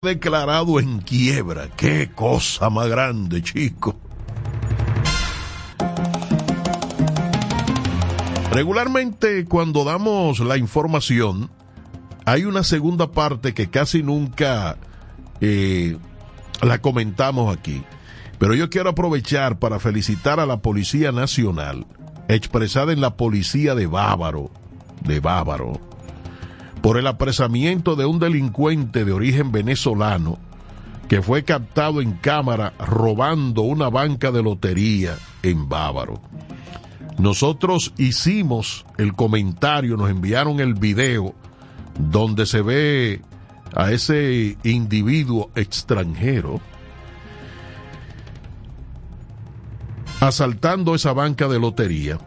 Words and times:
declarado 0.00 0.78
en 0.78 1.00
quiebra. 1.00 1.70
Qué 1.76 2.08
cosa 2.14 2.70
más 2.70 2.86
grande, 2.86 3.42
chico. 3.42 3.96
Regularmente 8.52 9.44
cuando 9.46 9.82
damos 9.82 10.38
la 10.38 10.56
información, 10.56 11.50
hay 12.24 12.44
una 12.44 12.62
segunda 12.62 13.10
parte 13.10 13.54
que 13.54 13.70
casi 13.70 14.04
nunca 14.04 14.76
eh, 15.40 15.96
la 16.62 16.78
comentamos 16.80 17.56
aquí. 17.56 17.82
Pero 18.38 18.54
yo 18.54 18.70
quiero 18.70 18.90
aprovechar 18.90 19.58
para 19.58 19.80
felicitar 19.80 20.38
a 20.38 20.46
la 20.46 20.58
Policía 20.58 21.10
Nacional, 21.10 21.88
expresada 22.28 22.92
en 22.92 23.00
la 23.00 23.16
Policía 23.16 23.74
de 23.74 23.88
Bávaro, 23.88 24.52
de 25.02 25.18
Bávaro, 25.18 25.80
por 26.82 26.98
el 26.98 27.06
apresamiento 27.06 27.96
de 27.96 28.06
un 28.06 28.18
delincuente 28.18 29.04
de 29.04 29.12
origen 29.12 29.52
venezolano 29.52 30.38
que 31.08 31.22
fue 31.22 31.42
captado 31.44 32.00
en 32.02 32.12
cámara 32.12 32.74
robando 32.78 33.62
una 33.62 33.88
banca 33.88 34.30
de 34.30 34.42
lotería 34.42 35.16
en 35.42 35.68
Bávaro. 35.68 36.20
Nosotros 37.18 37.92
hicimos 37.96 38.84
el 38.98 39.14
comentario, 39.14 39.96
nos 39.96 40.10
enviaron 40.10 40.60
el 40.60 40.74
video 40.74 41.34
donde 41.98 42.46
se 42.46 42.62
ve 42.62 43.22
a 43.74 43.90
ese 43.90 44.56
individuo 44.62 45.50
extranjero 45.56 46.60
asaltando 50.20 50.94
esa 50.94 51.12
banca 51.12 51.48
de 51.48 51.58
lotería. 51.58 52.18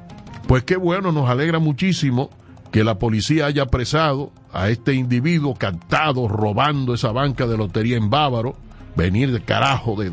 Pues 0.48 0.64
qué 0.64 0.76
bueno, 0.76 1.12
nos 1.12 1.30
alegra 1.30 1.60
muchísimo 1.60 2.30
que 2.72 2.84
la 2.84 2.98
policía 2.98 3.48
haya 3.48 3.64
apresado 3.64 4.32
a 4.54 4.70
este 4.70 4.94
individuo 4.94 5.56
captado 5.56 6.28
robando 6.28 6.94
esa 6.94 7.12
banca 7.12 7.46
de 7.46 7.58
lotería 7.58 7.98
en 7.98 8.10
Bávaro, 8.10 8.56
venir 8.96 9.32
de 9.32 9.42
carajo 9.42 10.02
de, 10.02 10.10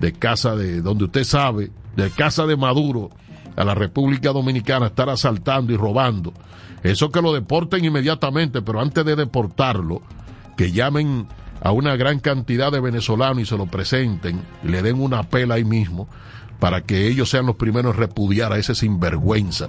de, 0.00 0.12
casa 0.12 0.56
de 0.56 0.80
donde 0.80 1.04
usted 1.04 1.24
sabe, 1.24 1.70
de 1.94 2.10
casa 2.10 2.46
de 2.46 2.56
Maduro 2.56 3.10
a 3.56 3.64
la 3.64 3.74
República 3.74 4.32
Dominicana, 4.32 4.86
estar 4.86 5.10
asaltando 5.10 5.72
y 5.72 5.76
robando. 5.76 6.32
Eso 6.82 7.10
que 7.10 7.20
lo 7.20 7.32
deporten 7.32 7.84
inmediatamente, 7.84 8.62
pero 8.62 8.80
antes 8.80 9.04
de 9.04 9.14
deportarlo, 9.14 10.00
que 10.56 10.72
llamen 10.72 11.28
a 11.60 11.72
una 11.72 11.94
gran 11.96 12.18
cantidad 12.18 12.72
de 12.72 12.80
venezolanos 12.80 13.42
y 13.42 13.46
se 13.46 13.56
lo 13.56 13.66
presenten 13.66 14.42
y 14.64 14.68
le 14.68 14.82
den 14.82 15.00
una 15.00 15.22
pela 15.24 15.54
ahí 15.54 15.64
mismo 15.64 16.08
para 16.58 16.80
que 16.80 17.06
ellos 17.06 17.28
sean 17.28 17.46
los 17.46 17.56
primeros 17.56 17.94
en 17.94 18.00
repudiar 18.00 18.52
a 18.52 18.58
ese 18.58 18.74
sinvergüenza 18.74 19.68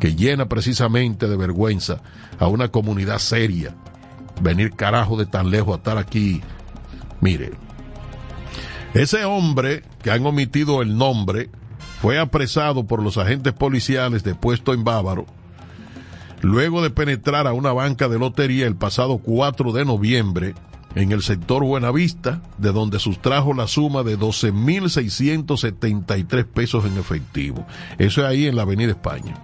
que 0.00 0.16
llena 0.16 0.48
precisamente 0.48 1.28
de 1.28 1.36
vergüenza 1.36 2.00
a 2.38 2.48
una 2.48 2.68
comunidad 2.68 3.18
seria. 3.18 3.76
Venir 4.42 4.72
carajo 4.72 5.16
de 5.16 5.26
tan 5.26 5.50
lejos 5.50 5.74
a 5.74 5.76
estar 5.76 5.98
aquí. 5.98 6.40
Mire, 7.20 7.52
ese 8.94 9.24
hombre 9.24 9.84
que 10.02 10.10
han 10.10 10.26
omitido 10.26 10.82
el 10.82 10.96
nombre 10.96 11.50
fue 12.00 12.18
apresado 12.18 12.86
por 12.86 13.02
los 13.02 13.18
agentes 13.18 13.52
policiales 13.52 14.24
de 14.24 14.34
puesto 14.34 14.72
en 14.72 14.82
Bávaro 14.82 15.26
luego 16.42 16.82
de 16.82 16.90
penetrar 16.90 17.46
a 17.46 17.52
una 17.52 17.72
banca 17.72 18.08
de 18.08 18.18
lotería 18.18 18.66
el 18.66 18.74
pasado 18.76 19.18
4 19.18 19.72
de 19.72 19.84
noviembre 19.84 20.54
en 20.96 21.12
el 21.12 21.22
sector 21.22 21.62
Buenavista, 21.62 22.42
de 22.58 22.72
donde 22.72 22.98
sustrajo 22.98 23.54
la 23.54 23.68
suma 23.68 24.02
de 24.02 24.18
12.673 24.18 26.46
pesos 26.46 26.84
en 26.84 26.98
efectivo. 26.98 27.64
Eso 27.98 28.22
es 28.22 28.26
ahí 28.26 28.48
en 28.48 28.56
la 28.56 28.62
Avenida 28.62 28.90
España. 28.90 29.40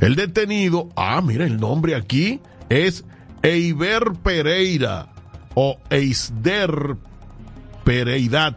El 0.00 0.14
detenido, 0.14 0.88
ah, 0.96 1.20
mira 1.22 1.44
el 1.44 1.58
nombre 1.58 1.94
aquí, 1.94 2.40
es 2.68 3.04
Eiber 3.42 4.12
Pereira 4.22 5.08
o 5.54 5.78
Eisder 5.90 6.96
Pereidat, 7.84 8.56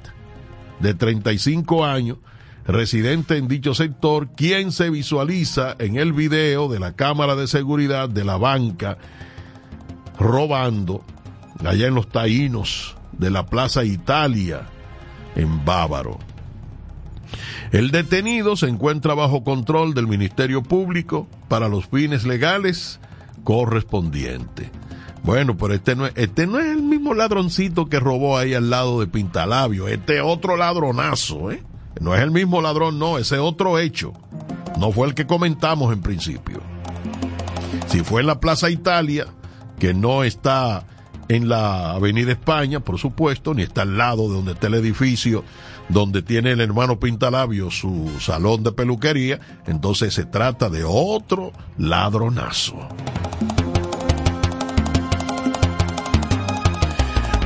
de 0.79 0.93
35 0.93 1.85
años, 1.85 2.17
residente 2.65 3.37
en 3.37 3.47
dicho 3.47 3.73
sector, 3.73 4.29
quien 4.35 4.71
se 4.71 4.89
visualiza 4.89 5.75
en 5.79 5.97
el 5.97 6.13
video 6.13 6.67
de 6.69 6.79
la 6.79 6.93
cámara 6.93 7.35
de 7.35 7.47
seguridad 7.47 8.09
de 8.09 8.23
la 8.23 8.37
banca 8.37 8.97
robando 10.17 11.03
allá 11.65 11.87
en 11.87 11.95
los 11.95 12.09
taínos 12.09 12.95
de 13.13 13.29
la 13.29 13.45
Plaza 13.45 13.83
Italia, 13.83 14.67
en 15.35 15.65
Bávaro. 15.65 16.19
El 17.71 17.91
detenido 17.91 18.55
se 18.55 18.67
encuentra 18.67 19.13
bajo 19.13 19.43
control 19.43 19.93
del 19.93 20.07
Ministerio 20.07 20.63
Público 20.63 21.27
para 21.47 21.67
los 21.67 21.85
fines 21.85 22.23
legales 22.23 22.99
correspondientes. 23.43 24.69
Bueno, 25.23 25.55
pero 25.55 25.73
este 25.73 25.95
no, 25.95 26.07
es, 26.07 26.13
este 26.15 26.47
no 26.47 26.59
es 26.59 26.65
el 26.65 26.81
mismo 26.81 27.13
ladroncito 27.13 27.87
que 27.87 27.99
robó 27.99 28.37
ahí 28.37 28.53
al 28.53 28.69
lado 28.69 28.99
de 28.99 29.07
Pintalabio, 29.07 29.87
este 29.87 30.17
es 30.17 30.23
otro 30.23 30.55
ladronazo, 30.57 31.51
¿eh? 31.51 31.61
No 31.99 32.15
es 32.15 32.21
el 32.21 32.31
mismo 32.31 32.61
ladrón, 32.61 32.97
no, 32.97 33.17
ese 33.17 33.37
otro 33.37 33.77
hecho. 33.77 34.13
No 34.79 34.91
fue 34.91 35.07
el 35.07 35.13
que 35.13 35.27
comentamos 35.27 35.91
en 35.91 36.01
principio. 36.01 36.61
Si 37.87 38.01
fue 38.01 38.21
en 38.21 38.27
la 38.27 38.39
Plaza 38.39 38.69
Italia, 38.69 39.27
que 39.77 39.93
no 39.93 40.23
está 40.23 40.85
en 41.27 41.49
la 41.49 41.91
Avenida 41.91 42.31
España, 42.31 42.79
por 42.79 42.97
supuesto, 42.97 43.53
ni 43.53 43.63
está 43.63 43.81
al 43.81 43.97
lado 43.97 44.29
de 44.29 44.35
donde 44.35 44.51
está 44.53 44.67
el 44.67 44.75
edificio 44.75 45.43
donde 45.89 46.21
tiene 46.21 46.51
el 46.51 46.61
hermano 46.61 46.99
Pintalabio 46.99 47.69
su 47.71 48.09
salón 48.19 48.63
de 48.63 48.71
peluquería, 48.71 49.39
entonces 49.67 50.13
se 50.13 50.25
trata 50.25 50.69
de 50.69 50.83
otro 50.85 51.51
ladronazo. 51.77 52.87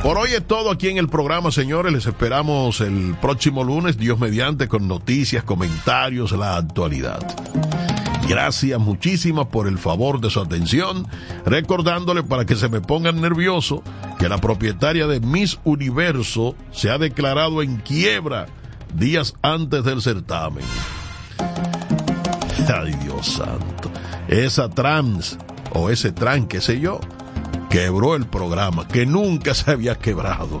Por 0.02 0.18
hoy 0.18 0.32
es 0.32 0.46
todo 0.46 0.70
aquí 0.70 0.90
en 0.90 0.98
el 0.98 1.08
programa, 1.08 1.50
señores. 1.50 1.90
Les 1.90 2.04
esperamos 2.04 2.82
el 2.82 3.16
próximo 3.22 3.64
lunes, 3.64 3.96
Dios 3.96 4.18
mediante, 4.18 4.68
con 4.68 4.86
noticias, 4.86 5.44
comentarios, 5.44 6.32
la 6.32 6.58
actualidad. 6.58 7.20
Gracias 8.28 8.80
muchísimas 8.80 9.46
por 9.46 9.68
el 9.68 9.78
favor 9.78 10.20
de 10.20 10.30
su 10.30 10.40
atención, 10.40 11.06
recordándole 11.44 12.22
para 12.22 12.46
que 12.46 12.56
se 12.56 12.68
me 12.68 12.80
pongan 12.80 13.20
nervioso 13.20 13.82
que 14.18 14.28
la 14.28 14.38
propietaria 14.38 15.06
de 15.06 15.20
Miss 15.20 15.58
Universo 15.64 16.56
se 16.72 16.90
ha 16.90 16.98
declarado 16.98 17.62
en 17.62 17.76
quiebra 17.76 18.46
días 18.94 19.34
antes 19.42 19.84
del 19.84 20.00
certamen. 20.00 20.64
Ay 22.66 22.94
Dios 23.02 23.26
santo, 23.26 23.90
esa 24.28 24.70
trans 24.70 25.38
o 25.72 25.90
ese 25.90 26.12
tran, 26.12 26.46
qué 26.46 26.62
sé 26.62 26.80
yo, 26.80 27.00
quebró 27.68 28.16
el 28.16 28.26
programa, 28.26 28.88
que 28.88 29.04
nunca 29.04 29.52
se 29.52 29.72
había 29.72 29.96
quebrado. 29.96 30.60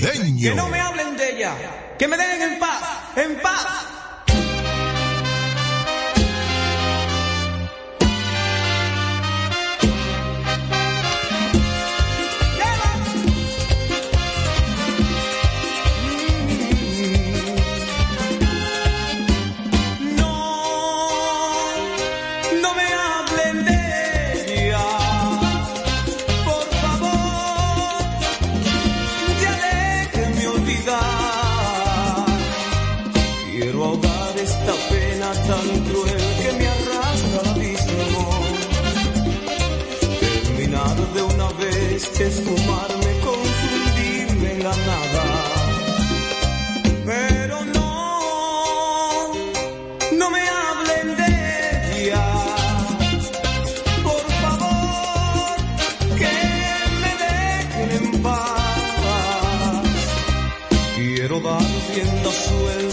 Que 0.00 0.54
no 0.54 0.68
me 0.68 0.80
hablen 0.80 1.16
de 1.16 1.36
ella. 1.36 1.54
Que 1.98 2.08
me 2.08 2.16
den 2.16 2.42
en 2.42 2.58
paz. 2.58 2.82
En 3.16 3.40
paz. 3.40 4.01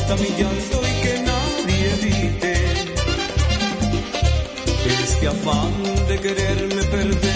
hasta 0.09 0.23
mi 0.23 0.29
llanto 0.29 0.81
y 0.81 1.01
que 1.03 1.19
nadie 1.19 1.93
evite 1.93 2.53
este 5.03 5.27
afán 5.27 6.07
de 6.07 6.19
quererme 6.19 6.83
perder. 6.85 7.28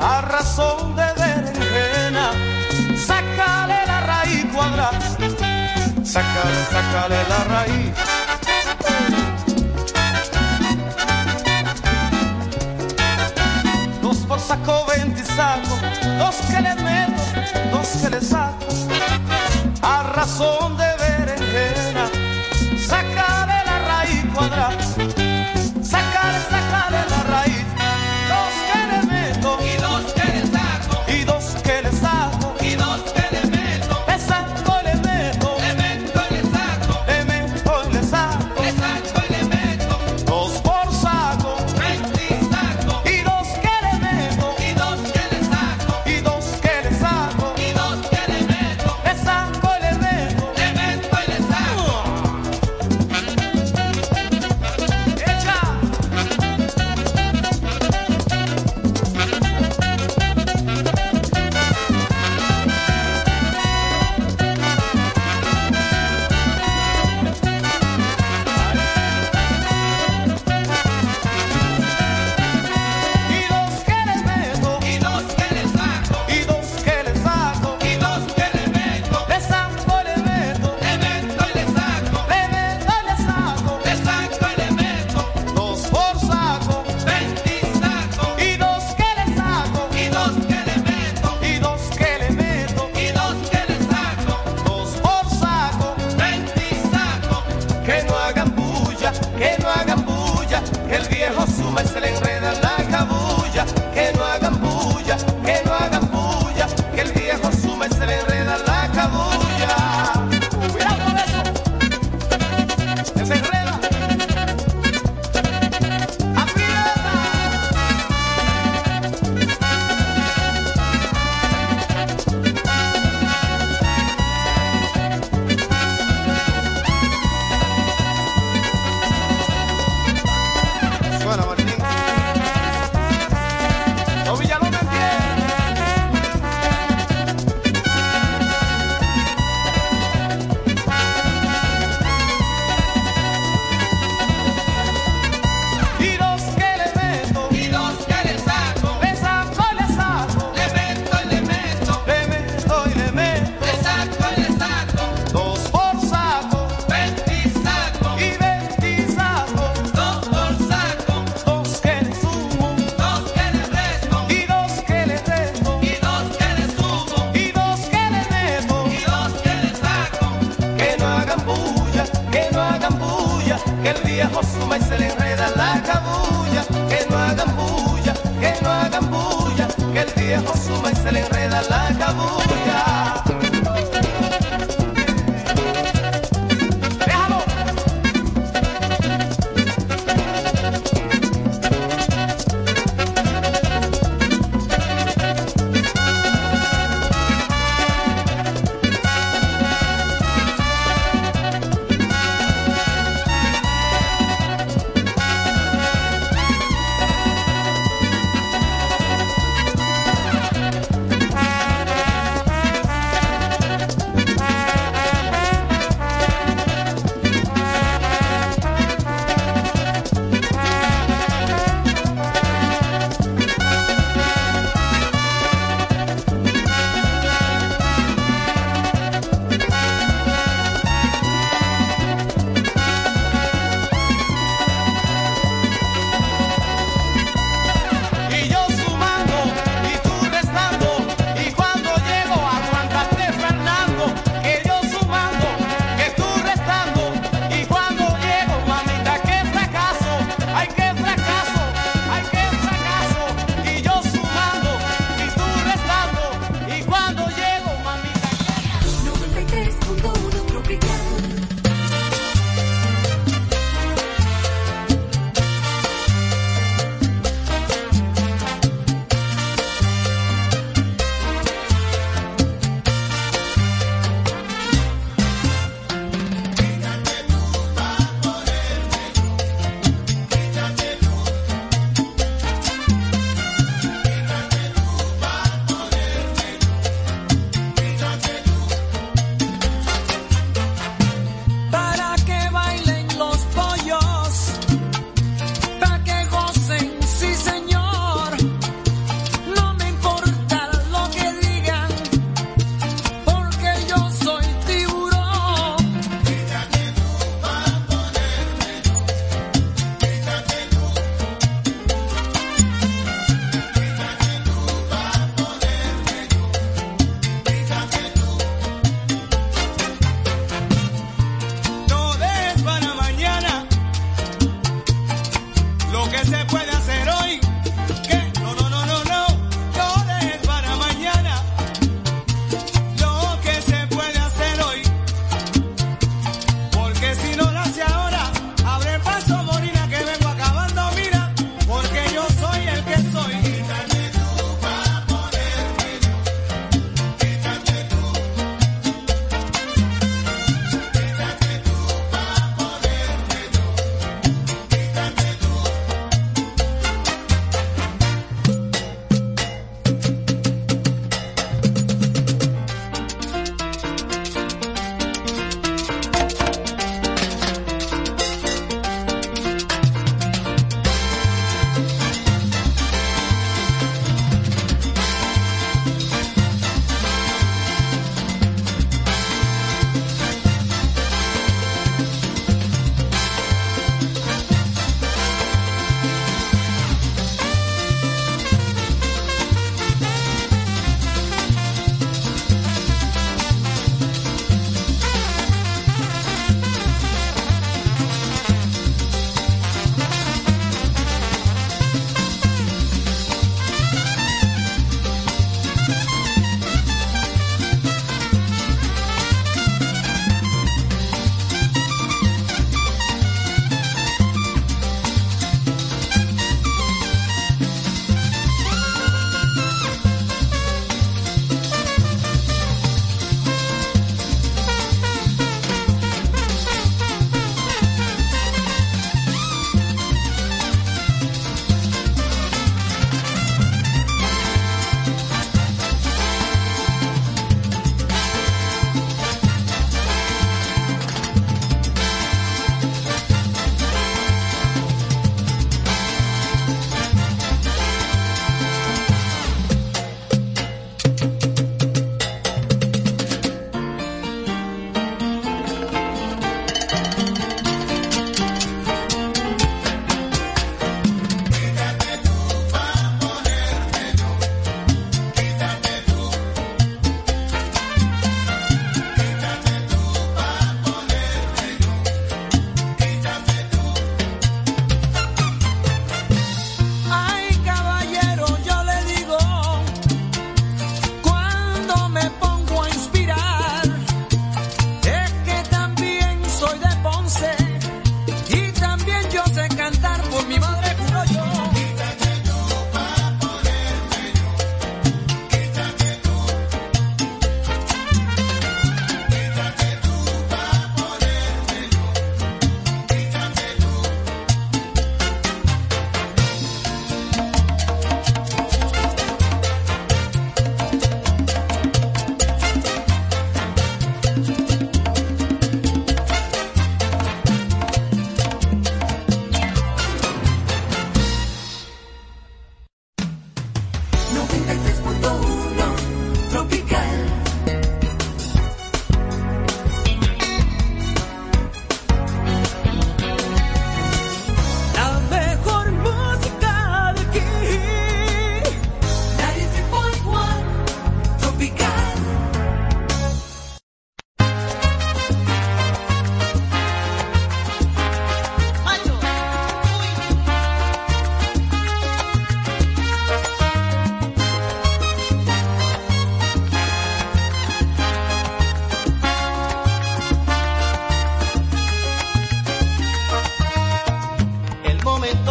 a 0.00 0.20
razón 0.22 0.96
de 0.96 1.06
berenjena. 1.20 2.30
Sácale 3.06 3.86
la 3.86 4.00
raíz 4.00 4.44
cuadrada, 4.52 5.00
sácale, 6.02 6.60
sácale 6.70 7.18
la 7.28 7.44
raíz. 7.54 7.92
Dos 14.02 14.16
por 14.28 14.40
saco, 14.40 14.86
veinte 14.88 15.24
sacos, 15.24 15.80
dos 16.18 16.36
que 16.48 16.60
le 16.60 16.74
meto, 16.76 17.22
dos 17.72 17.88
que 18.00 18.10
le 18.10 18.20
saco, 18.20 18.66
a 19.82 20.02
razón 20.02 20.76
de 20.78 20.85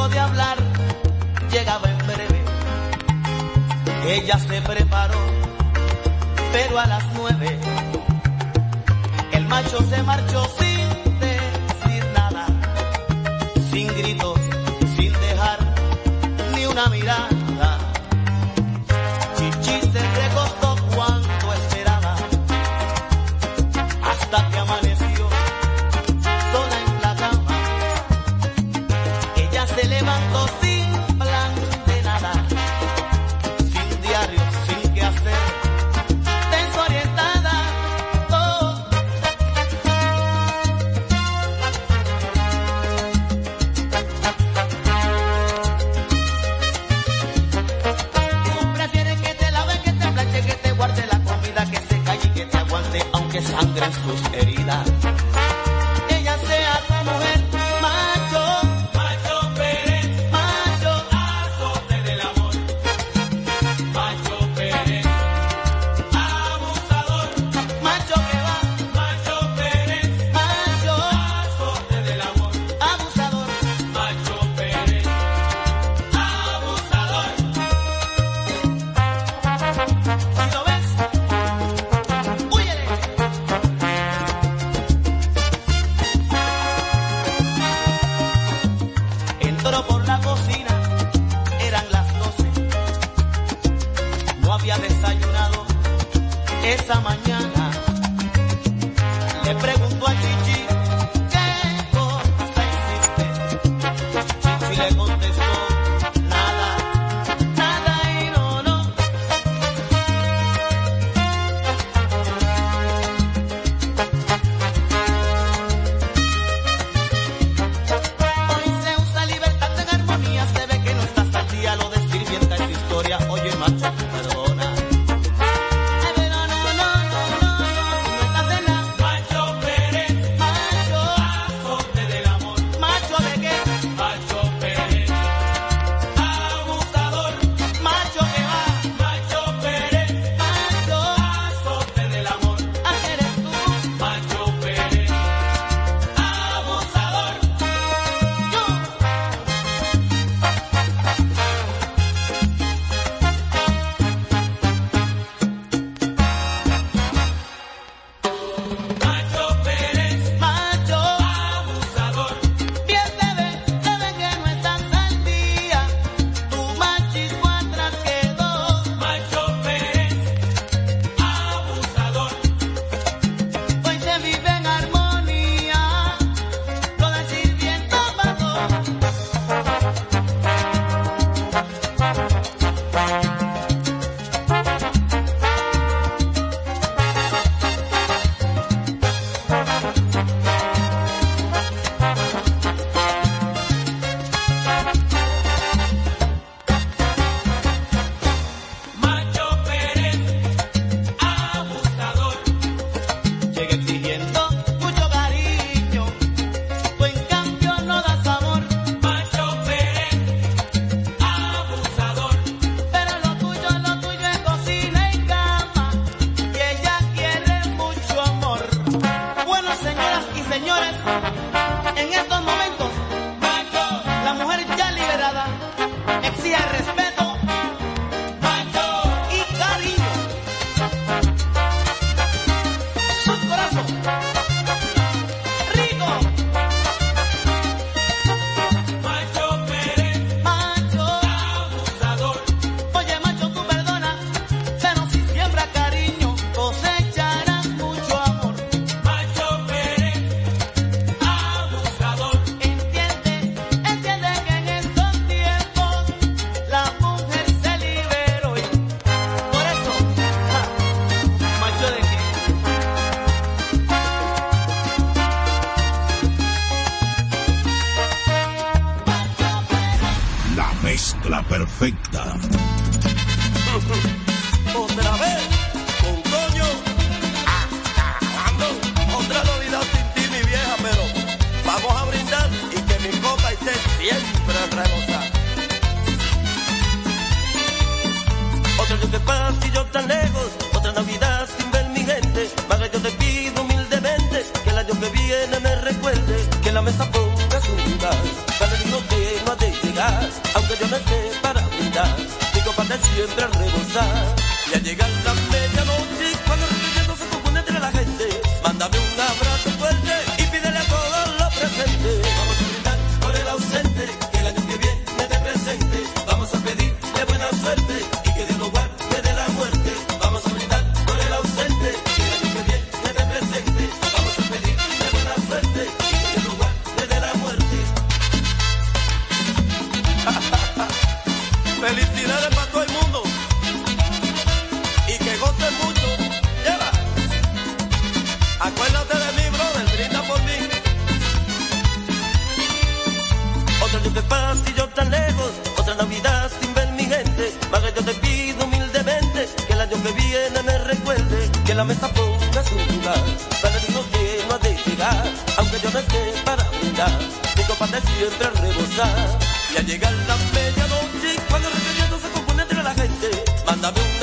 de 0.09 0.19
hablar 0.19 0.57
llegaba 1.51 1.89
en 1.89 1.97
breve. 2.07 2.43
Ella 4.07 4.37
se 4.39 4.61
preparó, 4.61 5.19
pero 6.51 6.79
a 6.79 6.85
las 6.85 7.03
nueve 7.13 7.59
el 9.31 9.47
macho 9.47 9.79
se 9.89 10.03
marchó 10.03 10.47
sin 10.59 11.19
decir 11.19 12.05
nada, 12.13 12.45
sin 13.71 13.87
gritos, 13.87 14.39
sin 14.95 15.11
dejar 15.11 15.59
ni 16.53 16.65
una 16.65 16.87
mirada. 16.87 17.34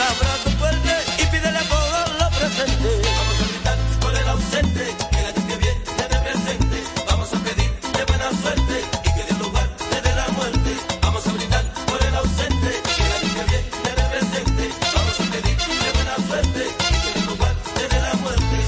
abrazo 0.02 0.50
fuerte 0.58 0.92
y 1.18 1.26
pídele 1.26 1.58
a 1.58 1.68
todos 1.68 2.10
los 2.20 2.28
presentes. 2.36 3.02
Vamos 3.18 3.40
a 3.40 3.46
gritar 3.48 3.78
por 4.00 4.14
el 4.14 4.28
ausente, 4.28 4.84
que 5.10 5.22
la 5.22 5.32
que 5.32 5.56
viene 5.62 5.82
esté 5.84 6.18
presente. 6.26 6.76
Vamos 7.06 7.32
a 7.32 7.38
pedir 7.38 7.70
de 7.96 8.04
buena 8.04 8.28
suerte 8.42 8.74
y 9.06 9.08
que 9.14 9.22
dé 9.28 9.34
lugar 9.38 9.68
desde 9.90 10.14
la 10.14 10.28
muerte. 10.28 10.70
Vamos 11.02 11.26
a 11.26 11.32
gritar 11.32 11.64
por 11.86 12.02
el 12.02 12.14
ausente, 12.16 12.70
que 12.96 13.04
la 13.12 13.18
que 13.20 13.42
viene 13.50 13.68
esté 13.76 13.90
presente. 14.12 14.64
Vamos 14.96 15.16
a 15.20 15.24
pedir 15.32 15.56
de 15.84 15.90
buena 15.98 16.16
suerte 16.28 16.62
y 16.90 16.94
que 17.02 17.10
dé 17.18 17.26
lugar 17.26 17.54
desde 17.76 17.98
la 18.06 18.14
muerte. 18.24 18.58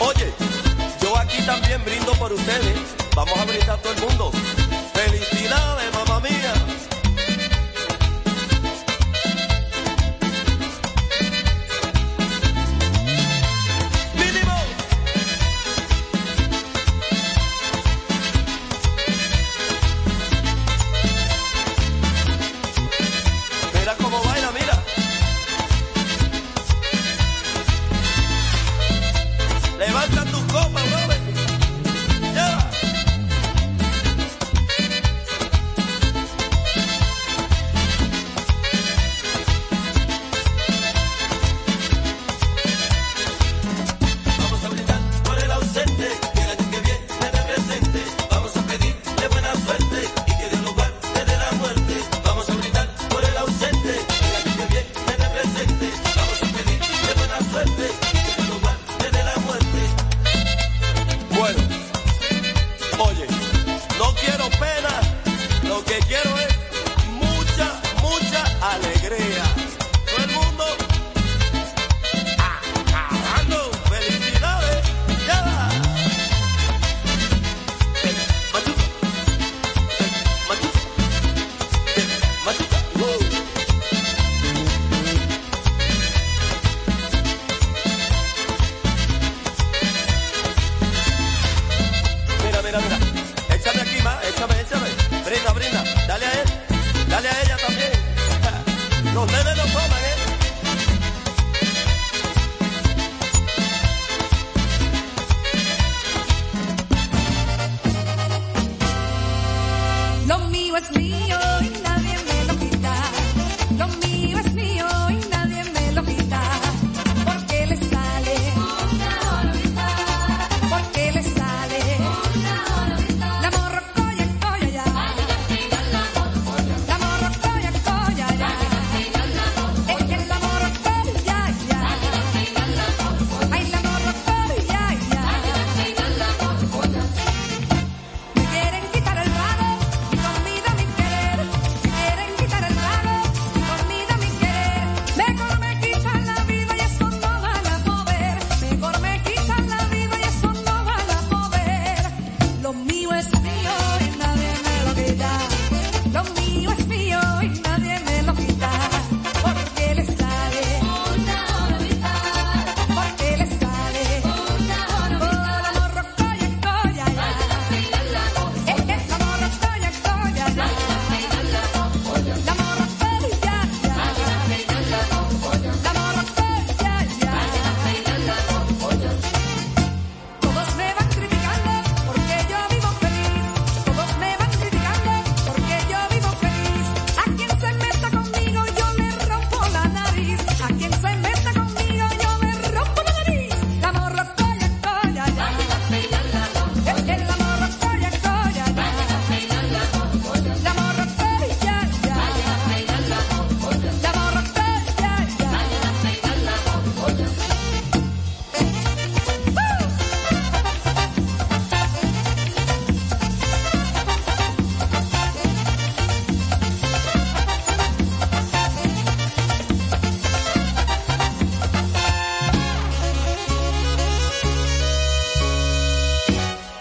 Oye, 0.08 0.28
yo 1.02 1.16
aquí 1.18 1.38
también 1.42 1.84
brindo 1.84 2.12
por 2.14 2.32
ustedes 2.32 2.85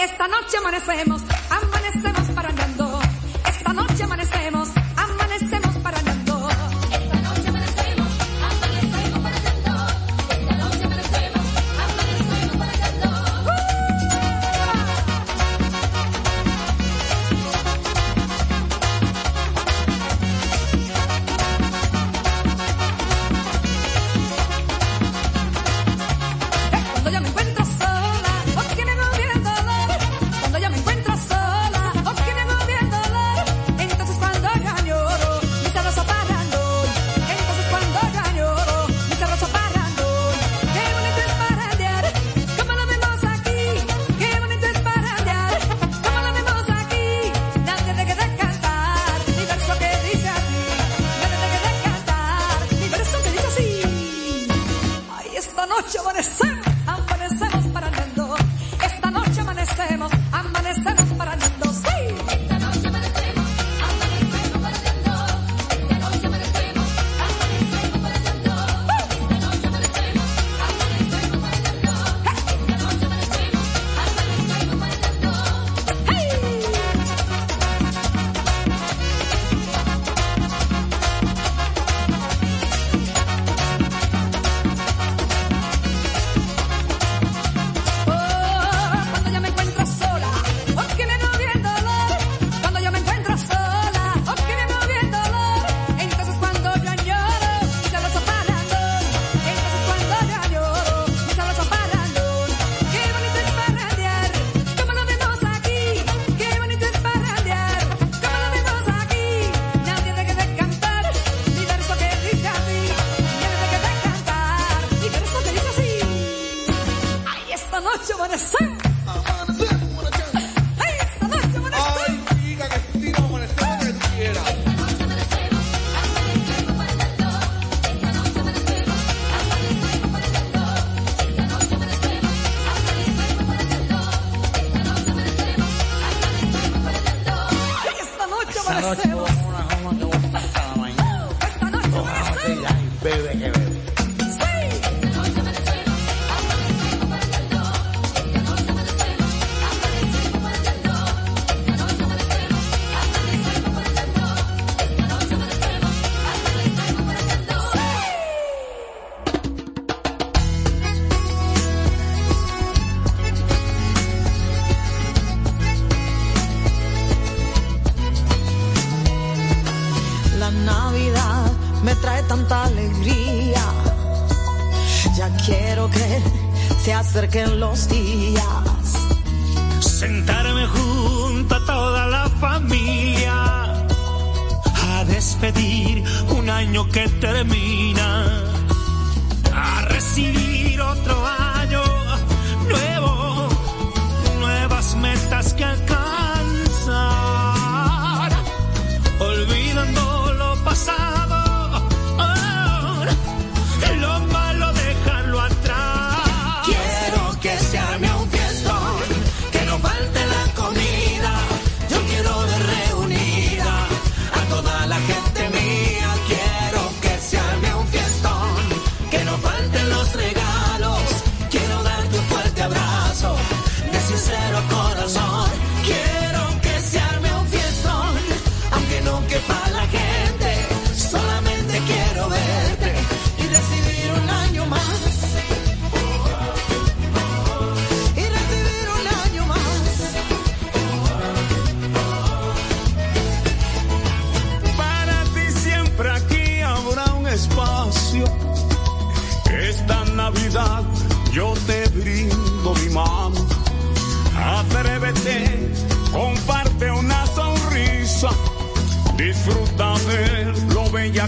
Esta 0.06 0.28
noche 0.28 0.58
amanecemos, 0.58 1.24
amanecemos. 1.49 2.24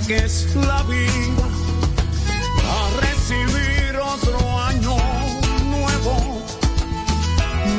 que 0.08 0.16
es 0.16 0.55
la 0.55 0.84
vida, 0.84 1.47
a 2.64 3.01
recibir 3.01 3.97
otro 3.97 4.39
año 4.62 4.95
nuevo, 5.66 6.41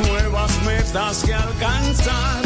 nuevas 0.07 0.51
metas 0.66 1.24
que 1.24 1.33
alcanzar, 1.33 2.43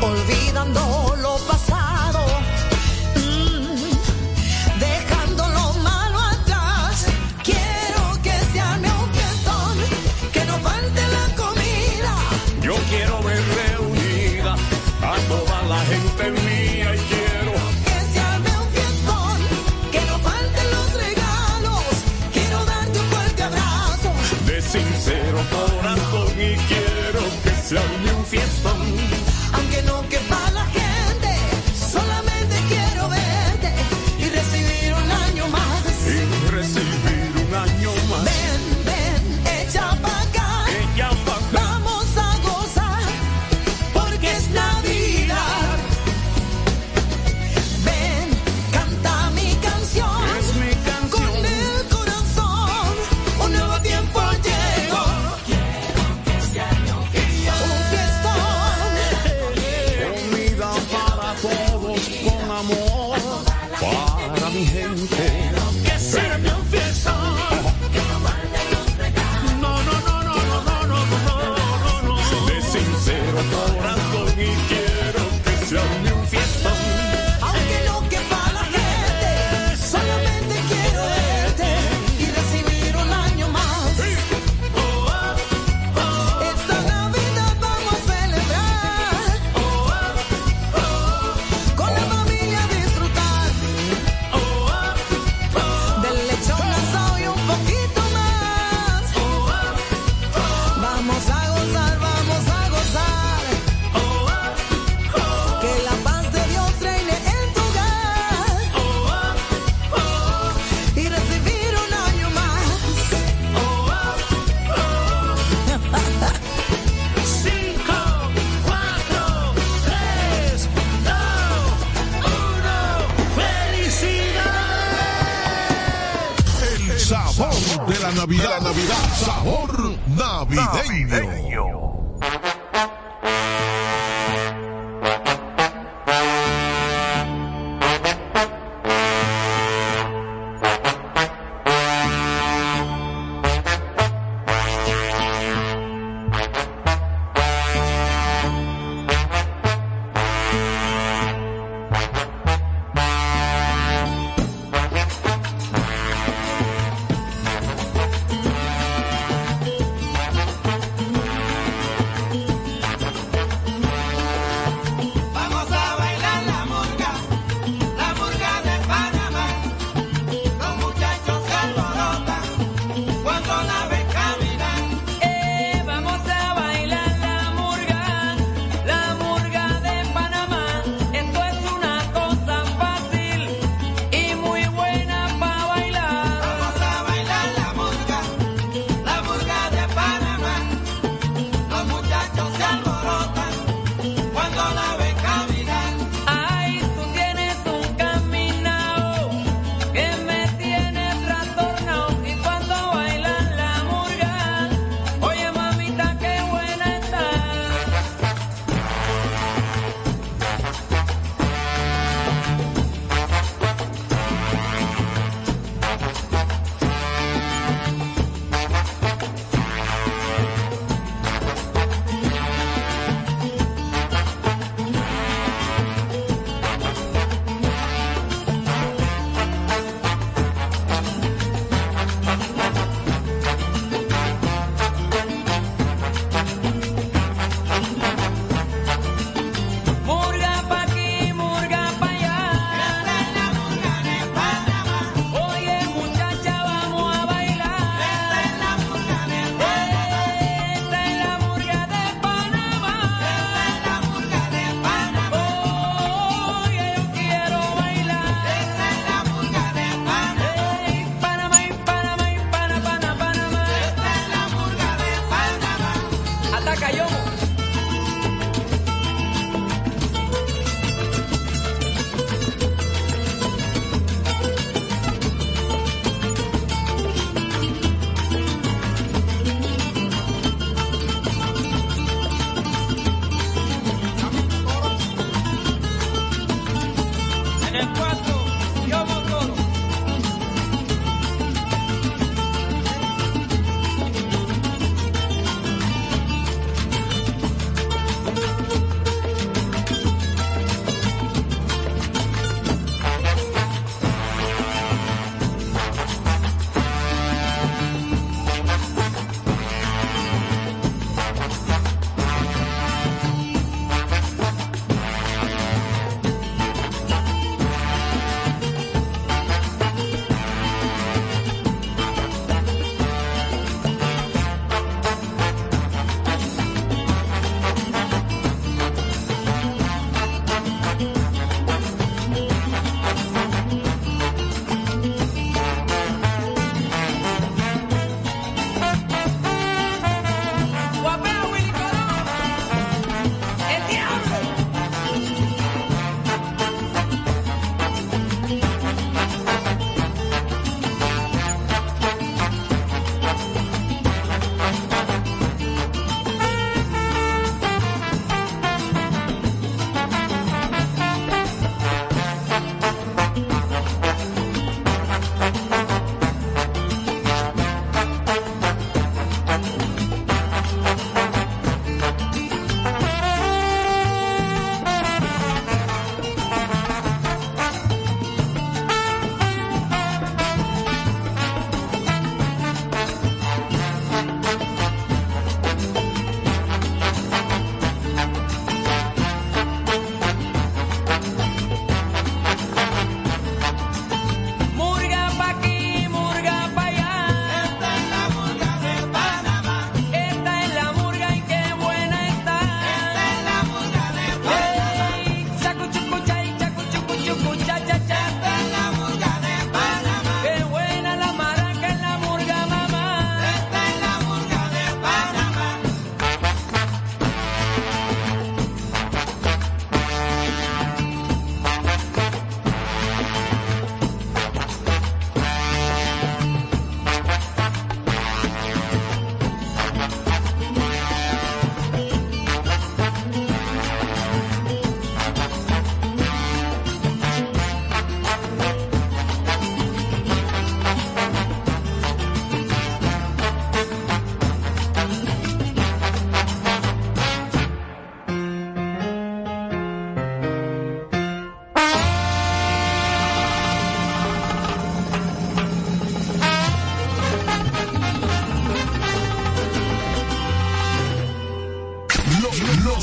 olvidando 0.00 1.05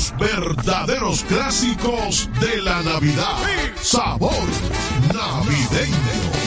Los 0.04 0.18
verdaderos 0.18 1.24
clásicos 1.24 2.28
de 2.38 2.60
la 2.60 2.82
Navidad. 2.82 3.38
Sabor 3.80 4.34
navideño. 5.14 6.43